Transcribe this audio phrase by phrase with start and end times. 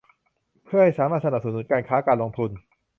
[0.65, 2.51] เพื่อให้สามารถสนับสนุนการค้า การลงทุน